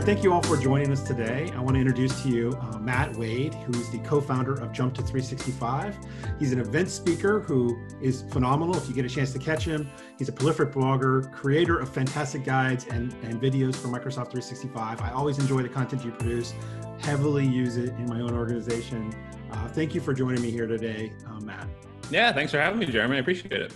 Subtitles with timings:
[0.00, 1.52] Right, thank you all for joining us today.
[1.54, 6.38] I want to introduce to you uh, Matt Wade, who's the co-founder of Jumpto365.
[6.38, 8.74] He's an event speaker who is phenomenal.
[8.78, 12.44] If you get a chance to catch him, he's a prolific blogger, creator of fantastic
[12.44, 15.02] guides and, and videos for Microsoft 365.
[15.02, 16.54] I always enjoy the content you produce,
[17.00, 19.12] heavily use it in my own organization.
[19.52, 21.68] Uh, thank you for joining me here today, uh, Matt.
[22.10, 23.18] Yeah, thanks for having me, Jeremy.
[23.18, 23.74] I appreciate it.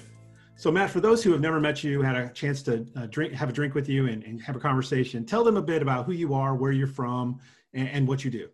[0.56, 3.32] So, Matt, for those who have never met you, had a chance to uh, drink,
[3.32, 6.06] have a drink with you, and, and, have a conversation, tell them a bit about
[6.06, 7.40] who you are, where you're from,
[7.72, 8.48] and, and what you do.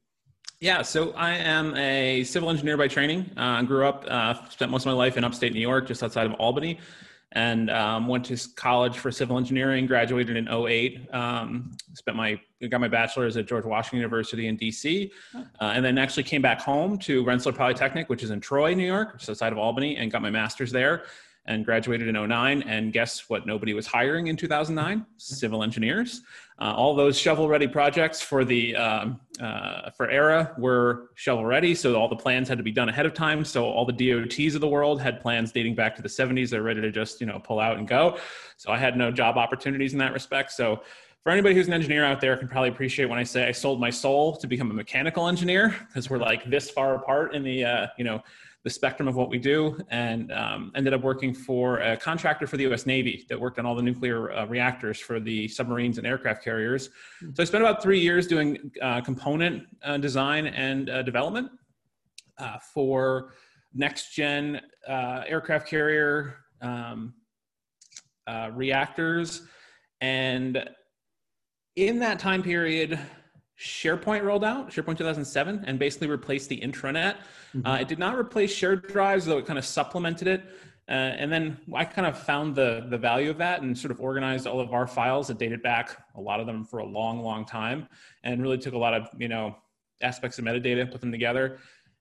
[0.60, 3.30] Yeah, so I am a civil engineer by training.
[3.36, 6.02] Uh, I grew up, uh, spent most of my life in upstate New York, just
[6.02, 6.78] outside of Albany,
[7.32, 9.86] and um, went to college for civil engineering.
[9.86, 11.14] Graduated in 08.
[11.14, 15.96] Um, spent my got my bachelor's at George Washington University in DC, uh, and then
[15.96, 19.52] actually came back home to Rensselaer Polytechnic, which is in Troy, New York, just outside
[19.52, 21.04] of Albany, and got my master's there
[21.46, 22.62] and graduated in 09.
[22.62, 23.46] And guess what?
[23.46, 26.22] Nobody was hiring in 2009 civil engineers.
[26.60, 31.74] Uh, all those shovel ready projects for the um, uh, for ARRA were shovel ready.
[31.74, 33.44] So all the plans had to be done ahead of time.
[33.44, 36.50] So all the DOTs of the world had plans dating back to the 70s.
[36.50, 38.18] They're ready to just, you know, pull out and go.
[38.58, 40.52] So I had no job opportunities in that respect.
[40.52, 40.82] So
[41.22, 43.80] for anybody who's an engineer out there can probably appreciate when I say I sold
[43.80, 47.64] my soul to become a mechanical engineer because we're like this far apart in the,
[47.64, 48.22] uh, you know,
[48.62, 52.56] the spectrum of what we do and um, ended up working for a contractor for
[52.58, 56.06] the US Navy that worked on all the nuclear uh, reactors for the submarines and
[56.06, 56.90] aircraft carriers.
[57.20, 57.30] Hmm.
[57.34, 61.50] So I spent about three years doing uh, component uh, design and uh, development
[62.38, 63.32] uh, for
[63.72, 67.14] next gen uh, aircraft carrier um,
[68.52, 69.42] reactors.
[70.02, 70.68] And
[71.76, 72.98] in that time period,
[73.60, 77.16] SharePoint rolled out, SharePoint 2007, and basically replaced the intranet.
[77.54, 77.66] Mm-hmm.
[77.66, 80.44] Uh, it did not replace shared drives, though it kind of supplemented it.
[80.88, 84.00] Uh, and then I kind of found the the value of that and sort of
[84.00, 87.22] organized all of our files that dated back a lot of them for a long,
[87.22, 87.86] long time,
[88.24, 89.54] and really took a lot of you know
[90.00, 91.58] aspects of metadata, put them together,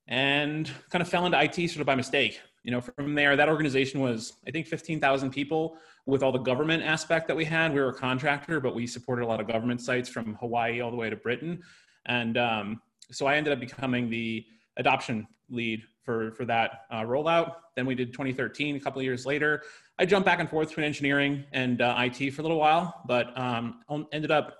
[0.07, 2.39] and kind of fell into IT sort of by mistake.
[2.63, 5.77] You know, from there, that organization was I think 15,000 people
[6.09, 7.73] with all the government aspect that we had.
[7.73, 10.91] We were a contractor, but we supported a lot of government sites from Hawaii all
[10.91, 11.61] the way to Britain,
[12.05, 12.81] and um,
[13.11, 14.45] so I ended up becoming the
[14.77, 17.55] adoption lead for for that uh, rollout.
[17.75, 18.75] Then we did 2013.
[18.75, 19.63] A couple of years later,
[19.97, 23.37] I jumped back and forth between engineering and uh, IT for a little while, but
[23.37, 23.81] um,
[24.11, 24.55] ended up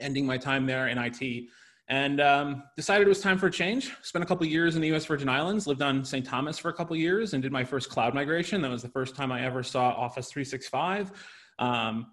[0.00, 1.44] ending my time there in IT
[1.88, 3.92] and um, decided it was time for a change.
[4.02, 5.04] Spent a couple years in the U.S.
[5.04, 6.24] Virgin Islands, lived on St.
[6.24, 8.62] Thomas for a couple years, and did my first cloud migration.
[8.62, 11.12] That was the first time I ever saw Office 365.
[11.58, 12.06] Um,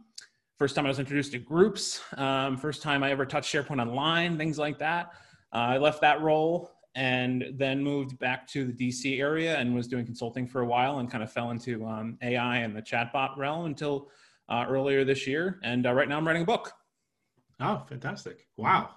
[0.60, 2.02] first time I was introduced to groups.
[2.18, 5.14] Um, first time I ever touched SharePoint Online, things like that.
[5.54, 9.88] Uh, I left that role and then moved back to the DC area and was
[9.88, 13.38] doing consulting for a while and kind of fell into um, AI and the chatbot
[13.38, 14.10] realm until
[14.50, 15.60] uh, earlier this year.
[15.64, 16.74] And uh, right now I'm writing a book.
[17.62, 18.48] Oh, fantastic!
[18.58, 18.90] Wow.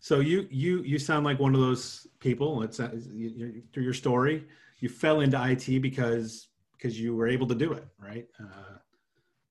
[0.00, 2.62] So you you you sound like one of those people.
[2.62, 2.78] It's
[3.12, 4.44] you, through your story,
[4.78, 8.26] you fell into IT because because you were able to do it, right?
[8.40, 8.78] Uh,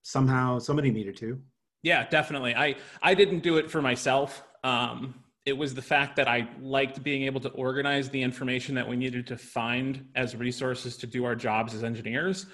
[0.02, 1.42] somehow somebody needed to.
[1.84, 2.56] Yeah, definitely.
[2.56, 4.44] I I didn't do it for myself.
[4.64, 5.16] Um,
[5.46, 8.98] it was the fact that I liked being able to organize the information that we
[8.98, 12.48] needed to find as resources to do our jobs as engineers.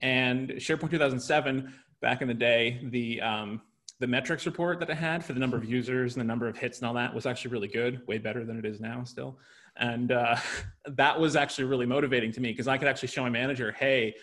[0.00, 3.60] And SharePoint 2007, back in the day, the um,
[4.00, 6.56] the metrics report that it had for the number of users and the number of
[6.56, 9.38] hits and all that was actually really good, way better than it is now still.
[9.76, 10.36] And uh,
[10.86, 14.14] that was actually really motivating to me because I could actually show my manager, hey,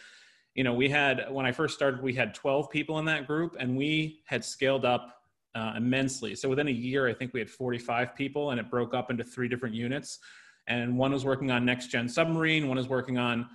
[0.56, 3.56] you know, we had when I first started, we had 12 people in that group,
[3.60, 5.22] and we had scaled up
[5.54, 6.34] uh, immensely.
[6.34, 9.24] So within a year, I think we had 45 people, and it broke up into
[9.24, 10.18] three different units.
[10.66, 13.48] And one was working on next gen submarine, one is working on,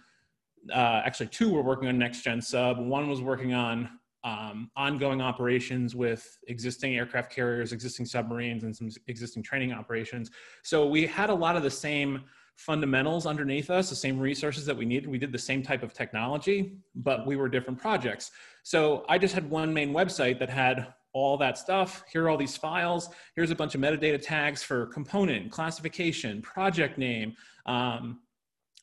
[0.72, 3.90] uh, actually, two were working on next gen sub, one was working on
[4.24, 10.30] um, ongoing operations with existing aircraft carriers, existing submarines, and some existing training operations.
[10.62, 12.22] So we had a lot of the same
[12.56, 15.08] fundamentals underneath us, the same resources that we needed.
[15.08, 18.30] We did the same type of technology, but we were different projects.
[18.62, 22.04] So I just had one main website that had all that stuff.
[22.10, 23.08] Here are all these files.
[23.34, 27.34] Here's a bunch of metadata tags for component, classification, project name,
[27.66, 28.20] um,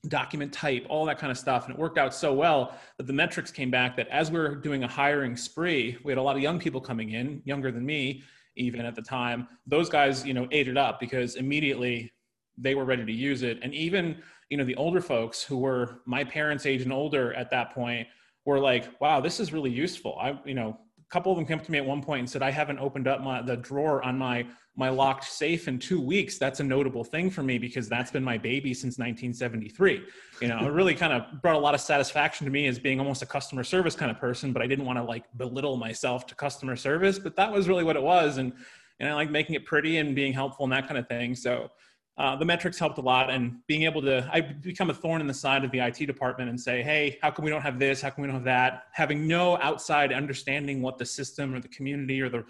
[0.07, 1.66] document type, all that kind of stuff.
[1.66, 4.56] And it worked out so well that the metrics came back that as we were
[4.56, 7.86] doing a hiring spree, we had a lot of young people coming in, younger than
[7.86, 8.24] me,
[8.56, 9.48] even at the time.
[9.68, 12.12] Those guys, you know, ate it up because immediately
[12.57, 13.60] they were ready to use it.
[13.62, 17.50] And even, you know, the older folks who were my parents' age and older at
[17.51, 18.07] that point
[18.46, 20.18] were like, wow, this is really useful.
[20.19, 20.78] I, you know,
[21.09, 23.07] couple of them came up to me at one point and said, I haven't opened
[23.07, 24.45] up my the drawer on my
[24.75, 26.38] my locked safe in two weeks.
[26.38, 30.03] That's a notable thing for me because that's been my baby since 1973.
[30.41, 33.00] You know, it really kind of brought a lot of satisfaction to me as being
[33.00, 36.25] almost a customer service kind of person, but I didn't want to like belittle myself
[36.27, 37.19] to customer service.
[37.19, 38.38] But that was really what it was.
[38.38, 38.53] And
[39.00, 41.35] and I like making it pretty and being helpful and that kind of thing.
[41.35, 41.71] So
[42.19, 45.27] uh, the metrics helped a lot and being able to i become a thorn in
[45.27, 48.01] the side of the it department and say hey how come we don't have this?
[48.01, 48.83] How come we don't have that?
[48.92, 52.44] Having no outside understanding what the system or the community or the,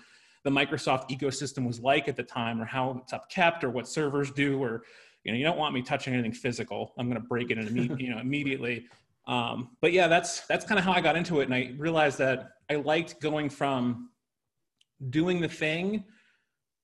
[0.43, 4.31] the microsoft ecosystem was like at the time or how it's upkept or what servers
[4.31, 4.83] do or
[5.23, 6.93] you know you don't want me touching anything physical.
[6.97, 8.87] I'm going to break it in you know immediately.
[9.27, 12.17] Um, but yeah that's that's kind of how i got into it and i realized
[12.17, 14.09] that i liked going from
[15.11, 16.03] doing the thing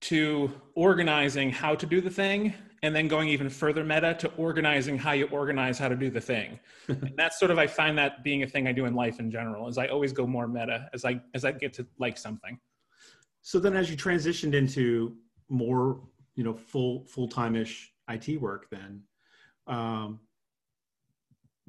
[0.02, 2.54] to organizing how to do the thing
[2.86, 6.22] and then going even further meta to organizing how you organize how to do the
[6.22, 6.60] thing.
[6.88, 9.32] And that's sort of i find that being a thing i do in life in
[9.32, 12.60] general is i always go more meta as i as i get to like something.
[13.42, 15.16] So then as you transitioned into
[15.50, 16.02] more
[16.36, 19.02] you know full full-time-ish it work then
[19.68, 20.20] um,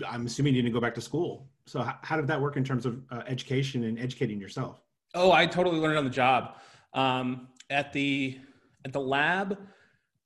[0.07, 1.49] i'm assuming you didn't go back to school.
[1.67, 4.83] So how, how did that work in terms of uh, education and educating yourself?
[5.15, 6.57] Oh i totally learned on the job.
[6.93, 8.39] Um, at the
[8.85, 9.59] at the lab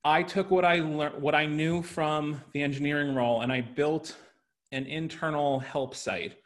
[0.03, 4.15] I took what I learned, what I knew from the engineering role, and I built
[4.71, 6.37] an internal help site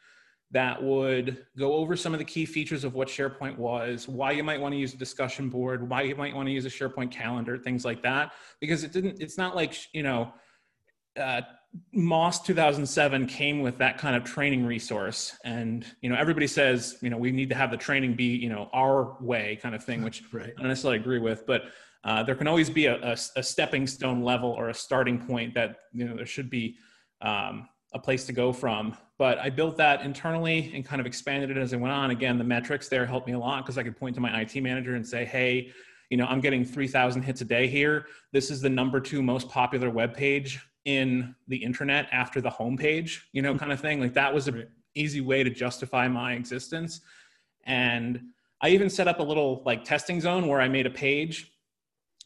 [0.52, 4.44] that would go over some of the key features of what SharePoint was, why you
[4.44, 7.12] might want to use a discussion board, why you might want to use a SharePoint
[7.12, 8.34] calendar, things like that.
[8.62, 10.34] Because it didn't, it's not like, you know,
[11.20, 11.42] uh,
[11.94, 15.38] MOSS 2007 came with that kind of training resource.
[15.44, 18.50] And, you know, everybody says, you know, we need to have the training be, you
[18.50, 20.54] know, our way kind of thing, which right.
[20.58, 21.46] I don't necessarily agree with.
[21.46, 21.64] But
[22.06, 25.56] uh, there can always be a, a, a, stepping stone level or a starting point
[25.56, 26.78] that you know there should be
[27.22, 28.96] um, a place to go from.
[29.18, 32.12] But I built that internally and kind of expanded it as I went on.
[32.12, 34.56] Again, the metrics there helped me a lot because I could point to my IT
[34.62, 35.72] manager and say, "Hey,
[36.10, 38.06] you know, I'm getting 3,000 hits a day here.
[38.32, 43.22] This is the number two most popular web page in the internet after the homepage.
[43.32, 44.00] You know, kind of thing.
[44.00, 47.02] Like that was an easy way to justify my existence.
[47.64, 48.22] And
[48.62, 51.52] I even set up a little like testing zone where I made a page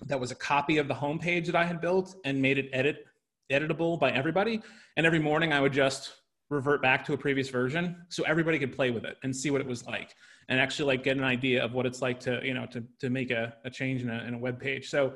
[0.06, 3.06] that was a copy of the homepage that I had built and made it edit
[3.51, 4.62] editable by everybody.
[4.96, 6.13] And every morning I would just
[6.50, 9.62] revert back to a previous version so everybody could play with it and see what
[9.62, 10.16] it was like
[10.50, 13.10] and actually like get an idea of what it's like to you know to, to
[13.10, 15.13] make a, a change in a, in a web page so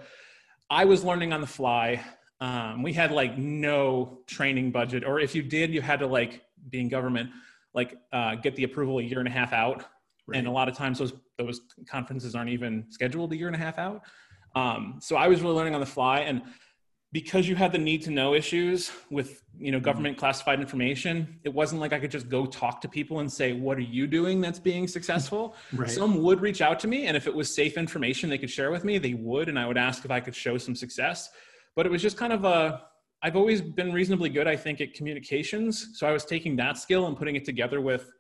[0.70, 2.00] i was learning on the fly
[2.40, 6.44] um, we had like no training budget or if you did you had to like
[6.70, 7.30] being government
[7.74, 9.86] like uh, get the approval a year and a half out
[10.28, 10.38] right.
[10.38, 13.60] and a lot of times those those conferences aren't even scheduled a year and a
[13.60, 14.04] half out
[14.56, 16.42] um, so I was really learning on the fly, and
[17.12, 19.86] because you had the need to know issues with you know mm-hmm.
[19.86, 23.54] government classified information, it wasn't like I could just go talk to people and say,
[23.54, 25.90] "What are you doing that's being successful?" right.
[25.90, 28.72] Some would reach out to me, and if it was safe information they could share
[28.72, 31.30] with me, they would, and I would ask if I could show some success.
[31.76, 32.82] But it was just kind of a
[33.24, 35.98] I've always been reasonably good, I think, at communications.
[35.98, 38.12] So I was taking that skill and putting it together with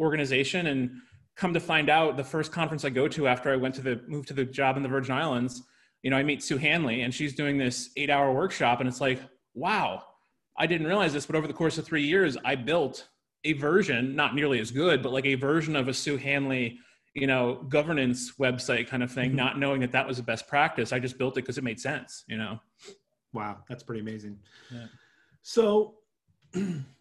[0.00, 0.90] organization and
[1.38, 4.00] come to find out the first conference I go to after I went to the
[4.08, 5.62] move to the job in the Virgin Islands,
[6.02, 8.80] you know, I meet Sue Hanley and she's doing this eight hour workshop.
[8.80, 9.22] And it's like,
[9.54, 10.02] wow,
[10.58, 13.08] I didn't realize this, but over the course of three years, I built
[13.44, 16.80] a version, not nearly as good, but like a version of a Sue Hanley,
[17.14, 19.36] you know, governance website kind of thing, mm-hmm.
[19.36, 20.92] not knowing that that was the best practice.
[20.92, 22.58] I just built it because it made sense, you know?
[23.32, 23.58] Wow.
[23.68, 24.40] That's pretty amazing.
[24.72, 24.86] Yeah.
[25.42, 25.94] So,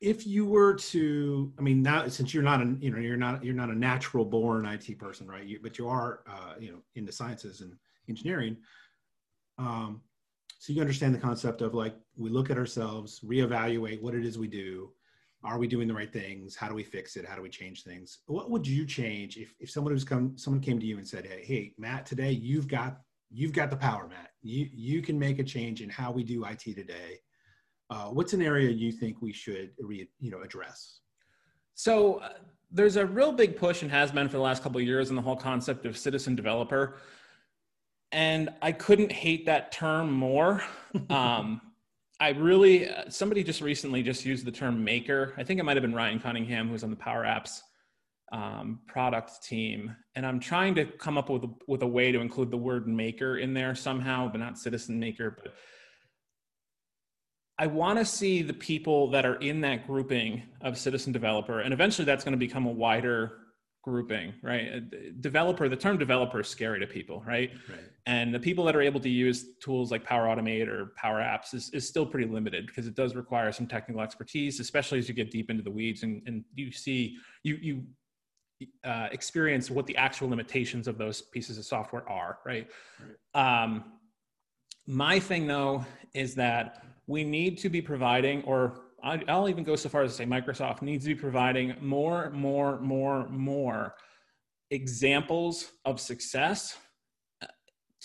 [0.00, 3.42] if you were to i mean now since you're not a you know you're not
[3.42, 5.44] you're not a natural born it person right?
[5.44, 7.72] You, but you are uh, you know in the sciences and
[8.08, 8.58] engineering
[9.58, 10.02] um,
[10.58, 14.38] so you understand the concept of like we look at ourselves reevaluate what it is
[14.38, 14.90] we do.
[15.44, 16.56] Are we doing the right things?
[16.56, 17.24] How do we fix it?
[17.24, 18.18] How do we change things?
[18.26, 21.26] What would you change if, if someone who's come someone came to you and said
[21.26, 23.00] hey hey matt today you've got
[23.30, 24.30] you've got the power matt.
[24.42, 27.20] You you can make a change in how we do it today
[27.90, 31.00] uh, what's an area you think we should re, you know address?
[31.74, 32.30] So uh,
[32.70, 35.16] there's a real big push and has been for the last couple of years in
[35.16, 36.96] the whole concept of citizen developer,
[38.12, 40.62] and I couldn't hate that term more.
[41.10, 41.60] um,
[42.18, 45.34] I really uh, somebody just recently just used the term maker.
[45.36, 47.60] I think it might have been Ryan Cunningham who's on the Power Apps
[48.32, 52.50] um, product team, and I'm trying to come up with with a way to include
[52.50, 55.54] the word maker in there somehow, but not citizen maker, but
[57.58, 61.72] I want to see the people that are in that grouping of citizen developer, and
[61.72, 63.38] eventually that's going to become a wider
[63.86, 64.82] grouping, right?
[65.20, 67.52] Developer, the term developer is scary to people, right?
[67.70, 67.80] right?
[68.04, 71.54] And the people that are able to use tools like Power Automate or Power Apps
[71.54, 75.14] is, is still pretty limited because it does require some technical expertise, especially as you
[75.14, 77.82] get deep into the weeds and, and you see, you, you
[78.84, 82.66] uh, experience what the actual limitations of those pieces of software are, right?
[83.34, 83.62] right.
[83.62, 83.84] Um,
[84.88, 89.88] my thing though is that we need to be providing, or I'll even go so
[89.88, 93.94] far as to say Microsoft needs to be providing more, more, more, more
[94.70, 96.76] examples of success
[97.42, 97.46] uh,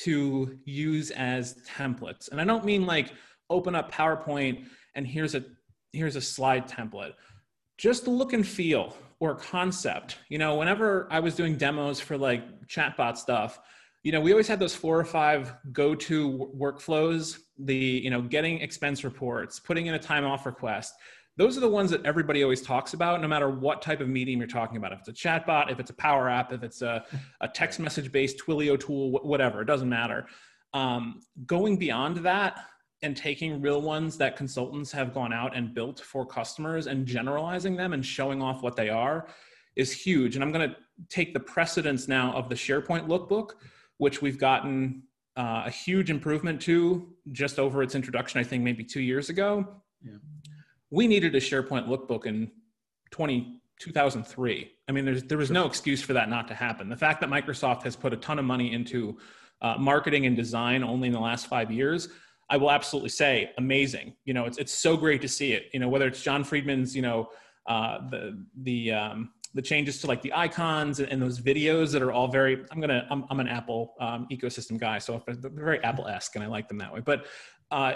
[0.03, 2.29] to use as templates.
[2.31, 3.12] And I don't mean like
[3.50, 4.65] open up PowerPoint
[4.96, 5.43] and here's a
[5.93, 7.13] here's a slide template.
[7.77, 10.17] Just the look and feel or concept.
[10.29, 13.60] You know, whenever I was doing demos for like chatbot stuff,
[14.03, 18.60] you know, we always had those four or five go-to workflows, the, you know, getting
[18.60, 20.93] expense reports, putting in a time off request.
[21.38, 24.39] Those are the ones that everybody always talks about, no matter what type of medium
[24.39, 24.91] you're talking about.
[24.91, 27.05] If it's a chatbot, if it's a power app, if it's a,
[27.41, 30.27] a text message based Twilio tool, whatever, it doesn't matter.
[30.74, 32.65] Um, going beyond that,
[33.03, 37.75] and taking real ones that consultants have gone out and built for customers and generalizing
[37.75, 39.27] them and showing off what they are
[39.75, 40.36] is huge.
[40.36, 40.75] And I'm going to
[41.10, 43.51] take the precedence now of the SharePoint lookbook,
[44.01, 45.03] which we've gotten
[45.38, 49.63] uh, a huge improvement to just over its introduction, I think maybe two years ago.
[50.03, 50.13] Yeah.
[50.89, 52.50] We needed a SharePoint lookbook in
[53.12, 54.72] 20, 2003.
[54.88, 56.89] I mean, there was no excuse for that not to happen.
[56.89, 59.20] The fact that Microsoft has put a ton of money into
[59.62, 62.10] uh, marketing and design only in the last five years
[62.51, 64.13] I will absolutely say amazing.
[64.25, 65.70] You know, it's it's so great to see it.
[65.74, 67.29] You know, whether it's Jon Friedman's, you know,
[67.65, 72.01] uh, the the um, the changes to like the icons and, and, those videos that
[72.01, 72.63] are all very.
[72.72, 76.43] I'm gonna I'm, I'm an Apple um, ecosystem guy, so they're very Apple esque, and
[76.43, 77.01] I like them that way.
[77.01, 77.25] But
[77.70, 77.93] uh,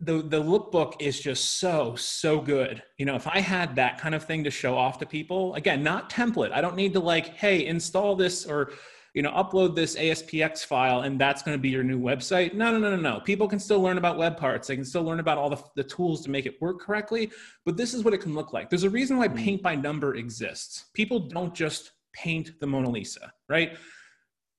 [0.00, 2.82] the the lookbook is just so so good.
[2.98, 5.82] You know, if I had that kind of thing to show off to people, again,
[5.82, 6.52] not template.
[6.52, 8.72] I don't need to like, hey, install this or
[9.14, 12.54] you know, upload this ASPX file and that's going to be your new website.
[12.54, 13.20] No, no, no, no, no.
[13.20, 14.68] People can still learn about web parts.
[14.68, 17.30] They can still learn about all the, the tools to make it work correctly.
[17.64, 18.70] But this is what it can look like.
[18.70, 19.36] There's a reason why mm-hmm.
[19.36, 20.86] paint by number exists.
[20.94, 23.76] People don't just paint the Mona Lisa, right?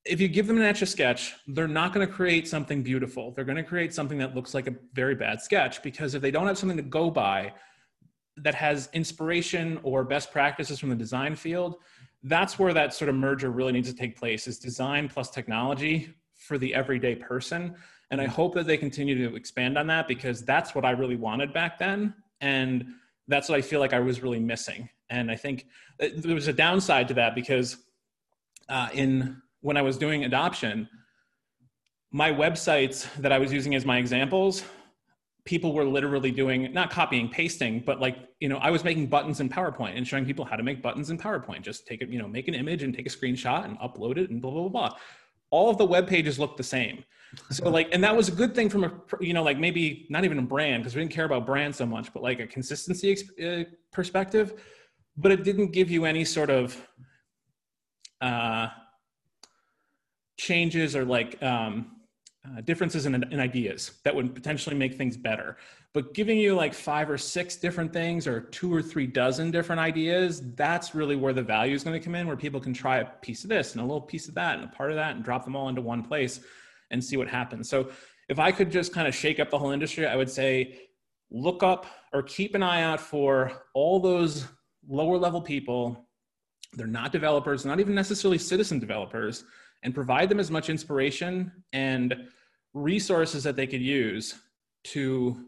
[0.05, 3.31] If you give them an etch a sketch, they're not going to create something beautiful.
[3.31, 6.31] They're going to create something that looks like a very bad sketch because if they
[6.31, 7.53] don't have something to go by
[8.37, 11.75] that has inspiration or best practices from the design field,
[12.23, 16.13] that's where that sort of merger really needs to take place is design plus technology
[16.33, 17.75] for the everyday person.
[18.11, 21.15] And i hope that they continue to expand on that because that's what i really
[21.15, 22.85] wanted back then and
[23.27, 24.89] that's what i feel like i was really missing.
[25.09, 25.67] And i think
[26.01, 27.77] uh, there was a downside to that because
[28.67, 30.89] uh, in when i was doing adoption
[32.11, 34.63] my websites that i was using as my examples
[35.49, 39.39] people were literally doing not copying pasting but like you know i was making buttons
[39.39, 41.61] in powerpoint and showing people how to make buttons in powerpoint.
[41.61, 44.29] Just take it you know make an image and take a screenshot and upload it
[44.29, 44.97] and blah blah blah, blah.
[45.49, 47.03] all of the web pages look the same.
[47.49, 50.23] So like and that was a good thing from a you know like maybe not
[50.23, 53.17] even a brand because we didn't care about brand so much but like a consistency
[53.43, 54.61] uh, perspective.
[55.17, 56.65] But it didn't give you any sort of
[58.21, 58.67] uh
[60.37, 61.98] changes or like um
[62.45, 65.57] uh, differences in, in ideas that would potentially make things better.
[65.93, 69.79] But giving you like five or six different things or two or three dozen different
[69.79, 72.97] ideas, that's really where the value is going to come in, where people can try
[72.99, 75.15] a piece of this and a little piece of that and a part of that
[75.15, 76.39] and drop them all into one place
[76.91, 77.67] and see what happens.
[77.67, 77.89] So
[78.29, 80.79] if I could just kind of shake up the whole industry, I would say
[81.31, 84.47] look up or keep an eye out for all those
[84.87, 86.07] lower level people.
[86.73, 89.43] They're not developers, not even necessarily citizen developers
[89.83, 92.27] and provide them as much inspiration and
[92.73, 94.35] resources that they could use
[94.83, 95.45] to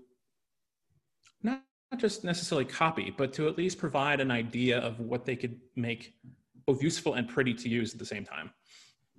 [1.44, 5.36] not, not just necessarily copy, but to at least provide an idea of what they
[5.36, 6.16] could make
[6.66, 8.52] both useful and pretty to use at the same time.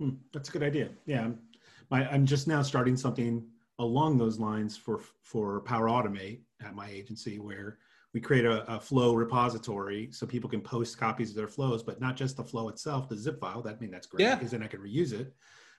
[0.00, 0.88] Mm, that's a good idea.
[1.06, 1.30] Yeah,
[1.90, 3.46] my, I'm just now starting something
[3.78, 7.78] along those lines for for Power Automate at my agency, where
[8.14, 12.00] we create a, a, flow repository so people can post copies of their flows, but
[12.00, 13.62] not just the flow itself, the zip file.
[13.62, 14.34] That I mean that's great yeah.
[14.34, 15.34] because then I can reuse it.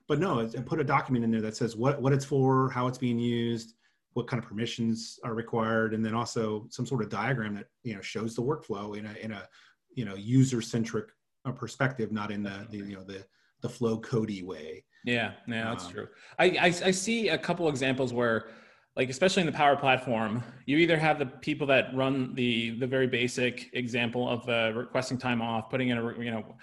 [0.08, 2.88] But no, and put a document in there that says what what it's for, how
[2.88, 3.76] it's being used,
[4.14, 7.96] what kind of permissions are required, and then also some sort of diagram that you
[7.96, 9.48] know shows the workflow in a in a
[9.94, 11.06] you know user centric
[11.46, 13.24] uh, perspective, not in the, the you know the
[13.62, 14.84] the flow cody way.
[15.06, 16.08] Yeah, yeah, that's um, true.
[16.40, 18.48] I, I I see a couple examples where
[18.96, 22.88] like especially in the power platform you either have the people that run the the
[22.88, 26.56] very basic example of uh, requesting time off putting in a you know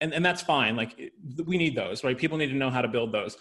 [0.00, 0.76] and, and that's fine.
[0.76, 1.12] Like
[1.44, 2.16] we need those right?
[2.16, 3.36] People need to know how to build those.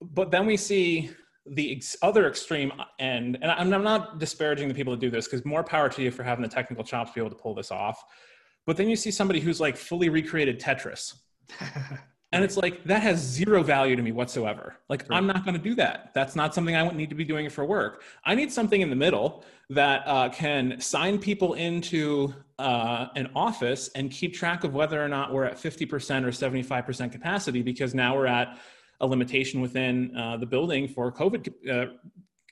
[0.00, 1.10] But then we see
[1.46, 5.26] the ex- other extreme end and I'm, I'm not disparaging the people that do this
[5.26, 7.54] because more power to you for having the technical chops to be able to pull
[7.54, 8.02] this off.
[8.64, 11.14] But then you see somebody who's like fully recreated tetris
[12.32, 14.76] And it's like, that has zero value to me whatsoever.
[14.88, 16.12] Like, I'm not going to do that.
[16.14, 18.02] That's not something I would need to be doing for work.
[18.24, 23.90] I need something in the middle that uh, can sign people into uh, an office
[23.94, 25.84] and keep track of whether or not we're at 50%
[26.24, 28.58] or 75% capacity because now we're at
[29.00, 31.92] a limitation within uh, the building for COVID uh,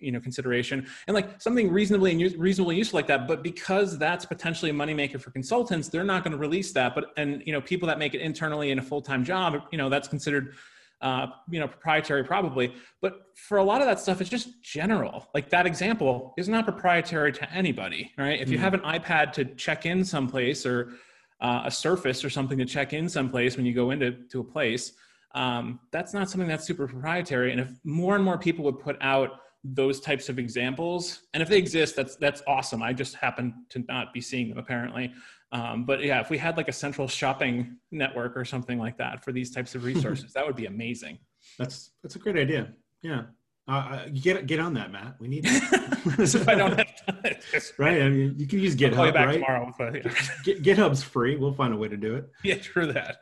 [0.01, 4.25] you know consideration and like something reasonably and reasonably useful like that but because that's
[4.25, 7.61] potentially a moneymaker for consultants they're not going to release that but and you know
[7.61, 10.55] people that make it internally in a full-time job you know that's considered
[11.03, 12.75] uh, you know, proprietary probably.
[13.01, 15.29] But for a lot of that stuff, it's just general.
[15.35, 18.41] Like that example is not proprietary to anybody, right?
[18.41, 18.61] If you mm.
[18.61, 20.93] have an iPad to check in someplace or
[21.41, 24.45] uh, a Surface or something to check in someplace when you go into to a
[24.45, 24.93] place,
[25.35, 27.53] um, that's not something that's super proprietary.
[27.53, 31.49] And if more and more people would put out those types of examples, and if
[31.49, 32.83] they exist, that's that's awesome.
[32.83, 35.13] I just happen to not be seeing them apparently.
[35.53, 39.25] Um, but yeah, if we had like a central shopping network or something like that
[39.25, 41.19] for these types of resources, that would be amazing.
[41.59, 42.73] That's that's a great idea.
[43.03, 43.23] Yeah.
[43.69, 45.17] Uh, uh get get on that, Matt.
[45.21, 45.45] We need.
[45.47, 47.35] if I don't have time,
[47.79, 48.03] right?
[48.03, 49.35] I mean, you can use GitHub, I'll back right?
[49.35, 50.55] Tomorrow, but, yeah.
[50.55, 51.37] GitHub's free.
[51.37, 52.31] We'll find a way to do it.
[52.43, 53.19] Yeah, true that.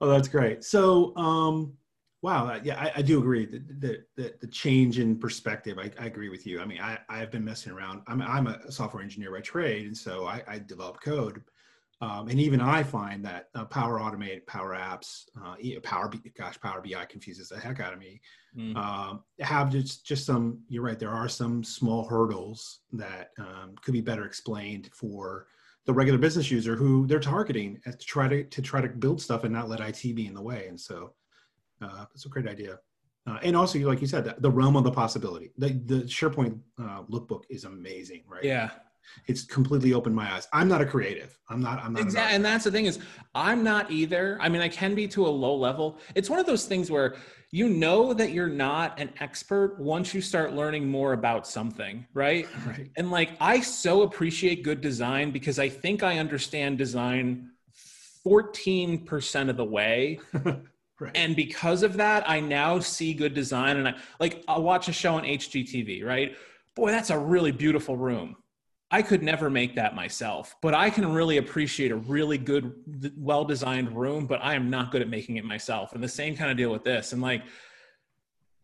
[0.00, 0.62] oh, that's great.
[0.64, 1.74] So, um,
[2.22, 5.78] wow, yeah, I, I do agree that the, the, the change in perspective.
[5.78, 6.60] I, I, agree with you.
[6.60, 8.02] I mean, I I've been messing around.
[8.06, 11.42] I'm I'm a software engineer by trade, and so I, I develop code.
[12.00, 16.82] Um, and even I find that uh, Power Automate, Power Apps, uh, Power, gosh, Power
[16.82, 18.20] BI confuses the heck out of me.
[18.58, 18.76] Mm.
[18.76, 20.60] Um, have just just some.
[20.68, 20.98] You're right.
[20.98, 25.46] There are some small hurdles that um, could be better explained for
[25.86, 29.44] the regular business user who they're targeting to try to to try to build stuff
[29.44, 30.66] and not let IT be in the way.
[30.68, 31.14] And so,
[31.82, 32.78] uh, it's a great idea.
[33.26, 35.52] Uh, and also, like you said, the, the, realm of the possibility.
[35.56, 38.42] The, the SharePoint uh, lookbook is amazing, right?
[38.42, 38.70] Yeah,
[39.28, 40.48] it's completely opened my eyes.
[40.52, 41.38] I'm not a creative.
[41.48, 41.78] I'm not.
[41.84, 42.02] I'm not.
[42.02, 42.98] Exactly, and that's the thing is,
[43.34, 44.38] I'm not either.
[44.40, 45.98] I mean, I can be to a low level.
[46.14, 47.14] It's one of those things where
[47.52, 52.48] you know that you're not an expert once you start learning more about something, right?
[52.66, 52.90] Right.
[52.96, 57.50] And like, I so appreciate good design because I think I understand design
[58.24, 60.20] 14% of the way.
[61.02, 61.12] Right.
[61.16, 63.76] And because of that, I now see good design.
[63.76, 66.36] And I like, I'll watch a show on HGTV, right?
[66.74, 68.36] Boy, that's a really beautiful room
[68.92, 72.74] I could never make that myself, but I can really appreciate a really good,
[73.16, 75.94] well designed room, but I am not good at making it myself.
[75.94, 77.14] And the same kind of deal with this.
[77.14, 77.42] And like,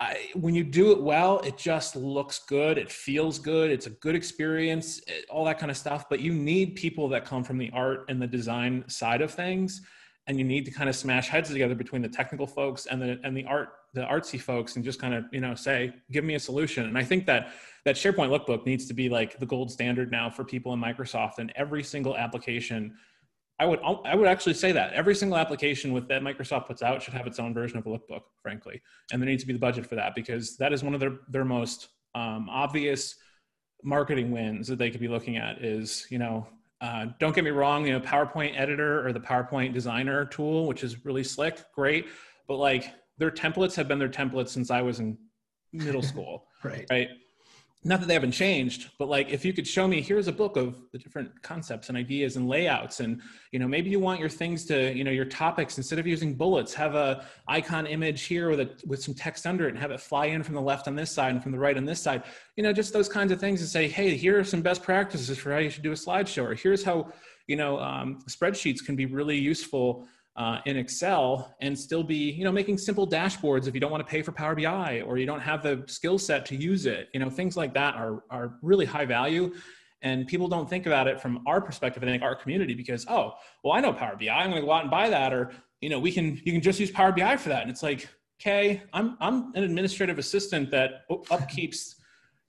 [0.01, 2.77] I, when you do it well, it just looks good.
[2.77, 3.71] It feels good.
[3.71, 6.11] It's a good experience, it, all that kind of stuff.
[6.11, 9.81] But you need people that come from the art and the design side of things.
[10.29, 13.19] And you need to kind of smash heads together between the technical folks and the,
[13.25, 16.35] and the art, the artsy folks and just kind of, you know, say, give me
[16.35, 16.85] a solution.
[16.85, 17.53] And I think that
[17.85, 21.39] that SharePoint lookbook needs to be like the gold standard now for people in Microsoft
[21.39, 22.95] and every single application.
[23.61, 27.03] I would I would actually say that every single application with that Microsoft puts out
[27.03, 29.59] should have its own version of a lookbook, frankly, and there needs to be the
[29.59, 33.17] budget for that because that is one of their their most um, obvious
[33.83, 35.65] marketing wins that they could be looking at.
[35.65, 36.47] Is you know
[36.81, 40.83] uh, don't get me wrong, you know PowerPoint editor or the PowerPoint designer tool, which
[40.83, 42.07] is really slick, great,
[42.47, 45.19] but like their templates have been their templates since I was in
[45.73, 46.87] middle school, right?
[46.91, 47.09] Right
[47.85, 50.57] not that they haven't changed but like if you could show me here's a book
[50.57, 53.21] of the different concepts and ideas and layouts and
[53.53, 56.35] you know maybe you want your things to you know your topics instead of using
[56.35, 59.91] bullets have a icon image here with a with some text under it and have
[59.91, 62.01] it fly in from the left on this side and from the right on this
[62.01, 62.23] side.
[62.57, 65.39] You know just those kinds of things and say hey here are some best practices
[65.39, 67.13] for how you should do a slideshow or here's how
[67.47, 70.07] you know um, spreadsheets can be really useful
[70.39, 74.07] uh, in Excel and still be, you know, making simple dashboards if you don't want
[74.07, 77.09] to pay for Power BI or you don't have the skill set to use it.
[77.13, 79.53] You know, things like that are are really high value.
[80.01, 83.35] And people don't think about it from our perspective, I think our community, because oh,
[83.65, 85.91] well, I know Power BI, I'm going to go out and buy that, or you
[85.91, 87.63] know, we can you can just use Power BI for that.
[87.63, 88.09] And it's like,
[88.41, 91.97] okay, I'm I'm an administrative assistant that upkeeps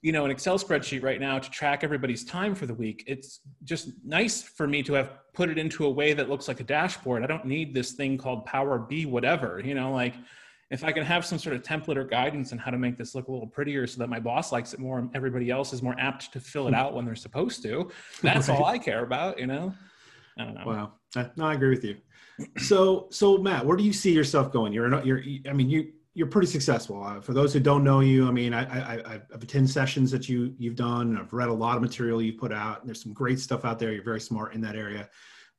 [0.02, 3.40] you know an excel spreadsheet right now to track everybody's time for the week it's
[3.64, 6.64] just nice for me to have put it into a way that looks like a
[6.64, 7.22] dashboard.
[7.22, 10.14] I don't need this thing called power b whatever you know like
[10.70, 13.14] if i can have some sort of template or guidance on how to make this
[13.14, 15.82] look a little prettier so that my boss likes it more and everybody else is
[15.82, 16.76] more apt to fill it hmm.
[16.76, 17.90] out when they're supposed to
[18.22, 18.58] that's right.
[18.58, 19.74] all i care about you know?
[20.38, 20.64] I don't know.
[20.64, 20.92] Wow.
[21.36, 21.96] No i agree with you.
[22.56, 24.72] So so matt where do you see yourself going?
[24.72, 27.02] You're not you're i mean you you're pretty successful.
[27.02, 30.28] Uh, for those who don't know you, I mean, I, I, I've attended sessions that
[30.28, 31.16] you you've done.
[31.16, 32.80] I've read a lot of material you put out.
[32.80, 33.92] And there's some great stuff out there.
[33.92, 35.08] You're very smart in that area.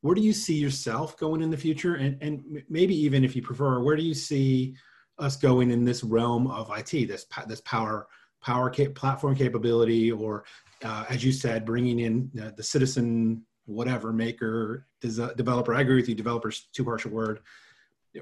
[0.02, 1.96] Where do you see yourself going in the future?
[1.96, 4.76] And and maybe even if you prefer, where do you see
[5.20, 7.08] us going in this realm of IT?
[7.08, 8.08] This this power
[8.42, 10.44] power cap- platform capability, or
[10.84, 15.74] uh, as you said, bringing in uh, the citizen whatever maker developer.
[15.74, 16.16] I agree with you.
[16.16, 17.40] Developers too harsh a word.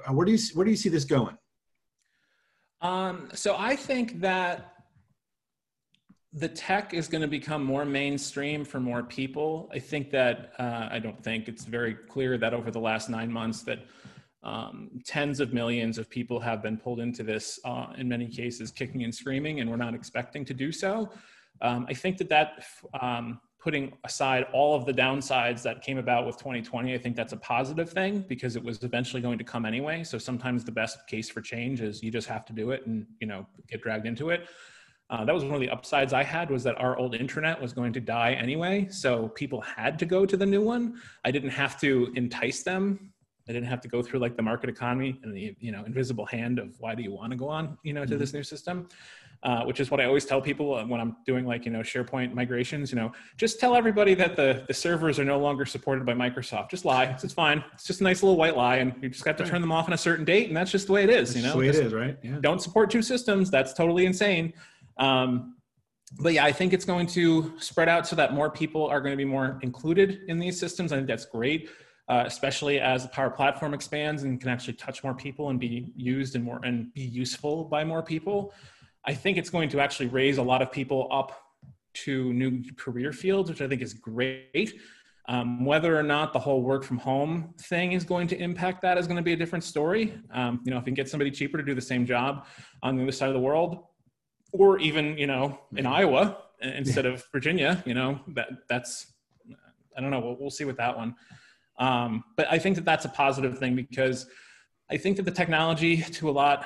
[0.07, 1.35] Uh, where do you where do you see this going?
[2.81, 4.73] Um, so I think that
[6.31, 9.69] the tech is going to become more mainstream for more people.
[9.73, 13.31] I think that uh, I don't think it's very clear that over the last nine
[13.31, 13.79] months that
[14.43, 17.59] um, tens of millions of people have been pulled into this.
[17.65, 21.11] Uh, in many cases, kicking and screaming, and we're not expecting to do so.
[21.61, 22.63] Um, I think that that
[23.01, 27.33] um, putting aside all of the downsides that came about with 2020, I think that's
[27.33, 30.03] a positive thing because it was eventually going to come anyway.
[30.03, 33.05] So sometimes the best case for change is you just have to do it and
[33.19, 34.47] you know get dragged into it.
[35.09, 37.73] Uh, that was one of the upsides I had was that our old internet was
[37.73, 41.01] going to die anyway, so people had to go to the new one.
[41.25, 43.11] I didn't have to entice them.
[43.49, 46.25] I didn't have to go through like the market economy and the you know invisible
[46.27, 48.19] hand of why do you want to go on you know to mm-hmm.
[48.19, 48.87] this new system
[49.43, 52.33] uh, which is what I always tell people when I'm doing like you know SharePoint
[52.33, 52.91] migrations.
[52.91, 56.69] You know, just tell everybody that the the servers are no longer supported by Microsoft.
[56.69, 57.05] Just lie.
[57.05, 57.63] It's, it's fine.
[57.73, 59.87] It's just a nice little white lie, and you just got to turn them off
[59.87, 61.29] on a certain date, and that's just the way it is.
[61.29, 62.17] That's you know, the way just it is, right?
[62.21, 62.37] Yeah.
[62.41, 63.49] Don't support two systems.
[63.49, 64.53] That's totally insane.
[64.97, 65.55] Um,
[66.19, 69.13] but yeah, I think it's going to spread out so that more people are going
[69.13, 70.91] to be more included in these systems.
[70.91, 71.69] I think that's great.
[72.09, 75.93] Uh, especially as the Power Platform expands and can actually touch more people and be
[75.95, 78.51] used and more and be useful by more people.
[79.09, 81.31] I think it's going to actually raise a lot of people up
[82.05, 84.79] to new career fields, which I think is great.
[85.27, 88.99] Um, whether or not the whole work from home thing is going to impact that
[88.99, 90.13] is going to be a different story.
[90.31, 92.45] Um, you know, if you can get somebody cheaper to do the same job
[92.83, 93.79] on the other side of the world,
[94.51, 99.11] or even you know in Iowa instead of Virginia, you know that that's
[99.97, 100.19] I don't know.
[100.19, 101.15] We'll, we'll see with that one.
[101.79, 104.27] Um, but I think that that's a positive thing because
[104.91, 106.65] I think that the technology to a lot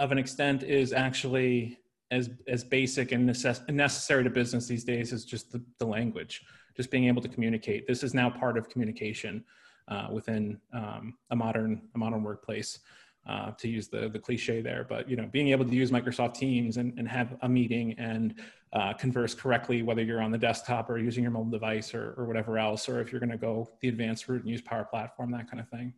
[0.00, 1.78] of an extent is actually
[2.10, 6.42] as as basic and necess- necessary to business these days as just the, the language
[6.76, 7.86] just being able to communicate.
[7.86, 9.44] This is now part of communication
[9.88, 12.80] uh, within um, a modern a modern workplace
[13.28, 16.34] uh, to use the the cliche there but you know being able to use microsoft
[16.34, 18.40] teams and, and have a meeting and
[18.72, 22.24] uh, converse correctly whether you're on the desktop or using your mobile device or, or
[22.24, 25.30] whatever else or if you're going to go the advanced route and use power platform
[25.30, 25.92] that kind of thing.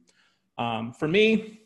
[0.59, 1.61] Um, for me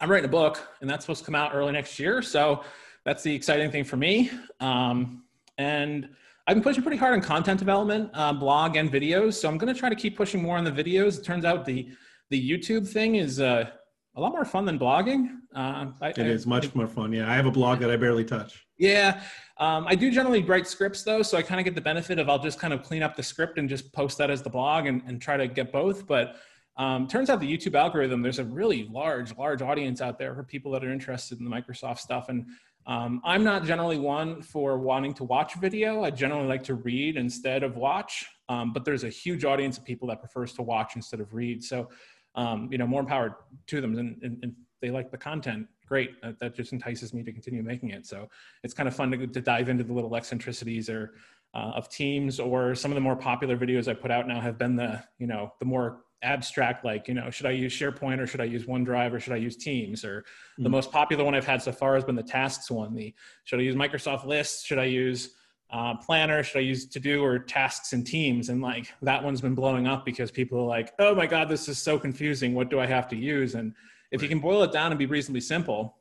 [0.00, 2.22] I'm writing a book, and that's supposed to come out early next year.
[2.22, 2.64] So
[3.04, 4.30] that's the exciting thing for me.
[4.60, 5.24] Um,
[5.58, 6.08] and
[6.46, 9.34] I've been pushing pretty hard on content development, uh, blog and videos.
[9.34, 11.18] So I'm going to try to keep pushing more on the videos.
[11.18, 11.88] It turns out the
[12.30, 13.68] the YouTube thing is uh,
[14.16, 15.28] a lot more fun than blogging.
[15.54, 17.12] Uh, I, it is much I, more fun.
[17.12, 18.66] Yeah, I have a blog that I barely touch.
[18.78, 19.20] Yeah,
[19.58, 22.28] um, I do generally write scripts though, so I kind of get the benefit of
[22.28, 24.86] I'll just kind of clean up the script and just post that as the blog
[24.86, 26.06] and, and try to get both.
[26.06, 26.36] But
[26.76, 30.42] um, turns out the YouTube algorithm, there's a really large, large audience out there for
[30.42, 32.28] people that are interested in the Microsoft stuff.
[32.28, 32.46] And
[32.86, 36.04] um, I'm not generally one for wanting to watch video.
[36.04, 38.26] I generally like to read instead of watch.
[38.48, 41.62] Um, but there's a huge audience of people that prefers to watch instead of read.
[41.62, 41.90] So,
[42.34, 43.34] um, you know, more empowered
[43.68, 45.66] to them and, and, and, they like the content.
[45.86, 46.18] Great.
[46.22, 48.06] That, that, just entices me to continue making it.
[48.06, 48.30] So
[48.62, 51.12] it's kind of fun to, to dive into the little eccentricities or
[51.52, 54.56] uh, of teams or some of the more popular videos I put out now have
[54.56, 58.26] been the, you know, the more abstract like you know should i use sharepoint or
[58.26, 60.64] should i use onedrive or should i use teams or mm-hmm.
[60.64, 60.72] the hmm.
[60.72, 63.62] most popular one i've had so far has been the tasks one the should i
[63.62, 65.34] use microsoft lists should i use
[65.70, 69.40] uh, planner should i use to do or tasks and teams and like that one's
[69.40, 72.68] been blowing up because people are like oh my god this is so confusing what
[72.68, 73.72] do i have to use and
[74.10, 74.24] if right.
[74.24, 75.96] you can boil it down and be reasonably simple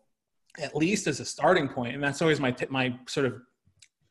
[0.57, 3.39] at least as a starting point and that's always my t- my sort of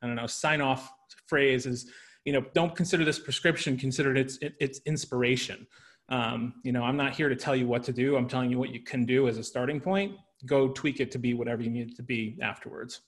[0.00, 0.90] i don't know sign off
[1.26, 1.90] phrase is
[2.24, 5.66] you know don't consider this prescription consider it its, its inspiration
[6.08, 8.16] um, you know, I'm not here to tell you what to do.
[8.16, 10.12] I'm telling you what you can do as a starting point.
[10.46, 13.00] Go tweak it to be whatever you need it to be afterwards.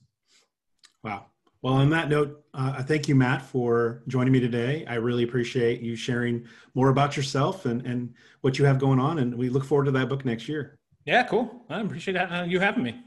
[1.03, 1.27] Wow.
[1.61, 4.83] Well, on that note, uh, thank you, Matt, for joining me today.
[4.87, 9.19] I really appreciate you sharing more about yourself and, and what you have going on.
[9.19, 10.79] And we look forward to that book next year.
[11.05, 11.65] Yeah, cool.
[11.69, 12.99] I appreciate you having me.